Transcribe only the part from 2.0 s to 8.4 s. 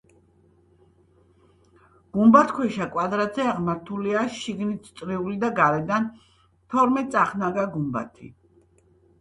გუმბათქვეშა კვადრატზე აღმართულია შიგნით წრიული და გარედან თორმეტწახნაგა გუმბათი.